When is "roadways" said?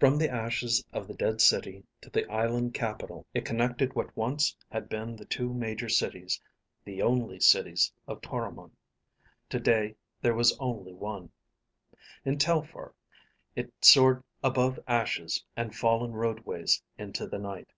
16.14-16.82